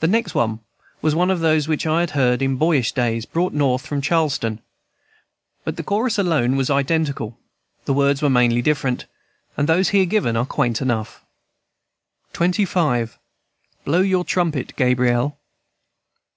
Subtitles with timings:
[0.00, 3.86] The next was one of those which I had heard in boyish days, brought North
[3.86, 4.60] from Charleston.
[5.62, 7.38] But the chorus alone was identical;
[7.84, 9.06] the words were mainly different,
[9.56, 11.24] and those here given are quaint enough.
[12.34, 13.16] XXV.
[13.84, 15.38] BLOW YOUR TRUMPET, GABRIEL.